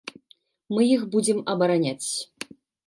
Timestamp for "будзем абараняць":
1.17-2.07